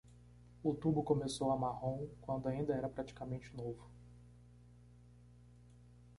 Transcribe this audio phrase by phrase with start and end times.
[0.63, 3.87] O tubo começou a marrom quando ainda era praticamente novo.